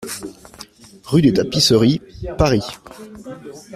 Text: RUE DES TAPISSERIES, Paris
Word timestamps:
RUE 1.11 1.21
DES 1.21 1.31
TAPISSERIES, 1.33 2.01
Paris 2.35 2.65